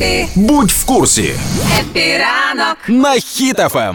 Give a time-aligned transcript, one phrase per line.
[0.00, 1.30] Happy, Будь в курсі
[1.80, 2.76] Happy ранок.
[2.88, 3.20] на Ем.
[3.20, 3.94] Хіт-ФМ.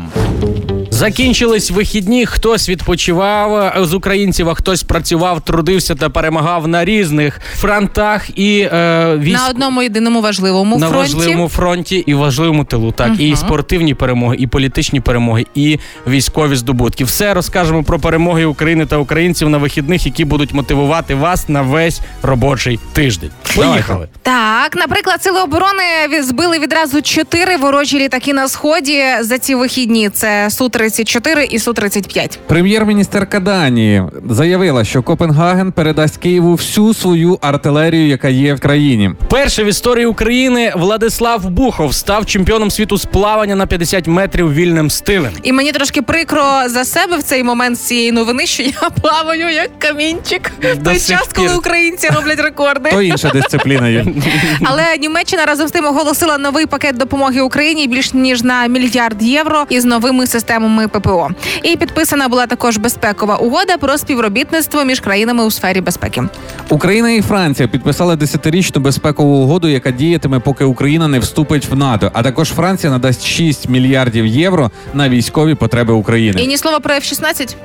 [0.92, 2.26] Закінчились вихідні.
[2.26, 9.16] Хтось відпочивав з українців, а хтось працював, трудився та перемагав на різних фронтах і е,
[9.18, 9.40] військ...
[9.40, 11.14] На одному єдиному важливому на фронті.
[11.16, 12.92] важливому фронті і важливому тилу.
[12.92, 17.04] Так, і спортивні перемоги, і політичні перемоги, і військові здобутки.
[17.04, 22.02] Все розкажемо про перемоги України та українців на вихідних, які будуть мотивувати вас на весь
[22.22, 23.32] робочий тиждень.
[23.56, 24.08] Поїхали.
[24.22, 25.84] Так, наприклад, сили оборони
[26.22, 30.10] збили відразу чотири ворожі літаки на сході за ці вихідні.
[30.10, 37.38] Це су 34 і су 35 Прем'єр-міністерка Данії заявила, що Копенгаген передасть Києву всю свою
[37.42, 39.12] артилерію, яка є в країні.
[39.30, 44.90] Перший в історії України Владислав Бухов став чемпіоном світу з плавання на 50 метрів вільним
[44.90, 45.32] стилем.
[45.44, 49.50] І мені трошки прикро за себе в цей момент з цієї новини, що я плаваю
[49.50, 52.90] як камінчик в До той час, коли українці роблять рекорди.
[52.92, 54.06] То інша дисципліна.
[54.64, 59.66] Але Німеччина разом з тим оголосила новий пакет допомоги Україні більш ніж на мільярд євро
[59.70, 61.30] із новими системами ППО.
[61.64, 66.24] І підписана була також безпекова угода про співробітництво між країнами у сфері безпеки.
[66.70, 72.12] Україна і Франція підписали десятирічну безпекову угоду, яка діятиме, поки Україна не вступить в НАТО.
[72.14, 76.46] А також Франція надасть 6 мільярдів євро на військові потреби І України.
[76.46, 77.56] ні слова про F-16?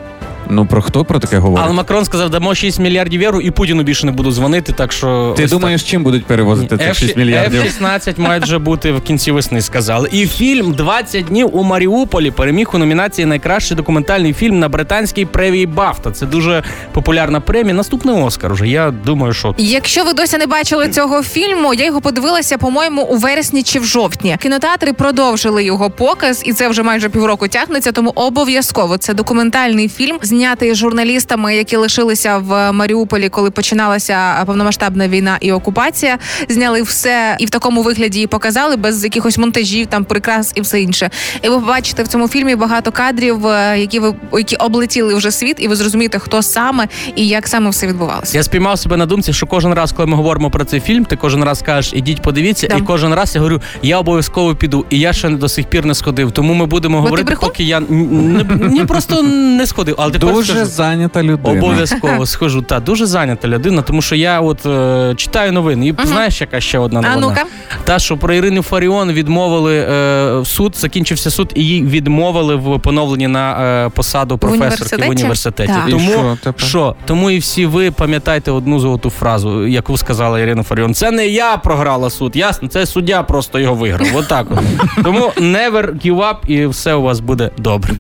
[0.51, 1.65] Ну про хто про таке говорить?
[1.67, 4.73] Але Макрон сказав, дамо 6 мільярдів євро і Путіну більше не буду дзвонити.
[4.73, 6.87] Так що Ти ось думаєш, чим будуть перевозити так.
[6.87, 7.63] цих 6 мільярдів?
[7.63, 9.61] F-16 мають вже бути в кінці весни.
[9.63, 10.09] Сказали.
[10.13, 15.67] І фільм «20 днів у Маріуполі переміг у номінації Найкращий документальний фільм на британській премії
[15.67, 16.11] Бафта.
[16.11, 17.75] Це дуже популярна премія.
[17.75, 18.53] Наступний Оскар.
[18.53, 23.03] Уже я думаю, що Якщо ви досі не бачили цього фільму, я його подивилася, по-моєму,
[23.03, 24.37] у вересні чи в жовтні.
[24.43, 27.93] Кінотеатри продовжили його показ, і це вже майже півроку тягнеться.
[27.93, 35.37] Тому обов'язково це документальний фільм, знятий журналістами, які лишилися в Маріуполі, коли починалася повномасштабна війна
[35.41, 36.19] і окупація.
[36.49, 40.81] Зняли все і в такому вигляді і показали без якихось монтажів, там прикрас і все
[40.81, 41.11] інше.
[41.43, 45.57] І ви побачите в цьому фільмі багато кадрів, е, які ви які облетіли вже світ,
[45.59, 48.37] і ви зрозумієте, хто саме і як саме все відбувалося.
[48.39, 51.17] Я спіймав себе на думці, що кожен раз, коли ми говоримо про цей фільм, ти
[51.17, 52.77] кожен раз кажеш, ідіть подивіться, Да.
[52.77, 55.95] і кожен раз я говорю, я обов'язково піду, і я ще до сих пір не
[55.95, 56.33] сходив.
[56.33, 60.53] Тому ми будемо ти говорити, поки я не, не просто не сходив, але тепер Дуже
[60.53, 60.71] скажу.
[60.71, 61.59] зайнята людина.
[61.59, 62.63] Обов'язково схожу.
[62.63, 65.87] Та дуже зайнята людина, тому що я от е, читаю новини.
[65.87, 67.27] І знаєш, яка ще одна А новина?
[67.29, 67.45] ну-ка.
[67.85, 72.81] Та, що про Ірину Фаріон відмовили е, в суд, закінчився суд, і їй відмовили в
[72.81, 75.11] поновленні на е, посаду професорки в університеті?
[75.11, 75.73] університеті.
[75.73, 75.85] Так.
[75.89, 76.69] І Тому що тепер?
[76.69, 76.95] що?
[77.05, 80.95] Тому і всі ви пам'ятаєте одну золоту фразу, яку сказала Ірина Фаріон.
[80.95, 82.69] Це не я програла суд, ясно?
[82.69, 84.09] Це суддя просто його виграв.
[84.17, 84.47] Отак.
[84.51, 84.59] От.
[85.05, 87.93] Тому never give up і все у вас буде добре.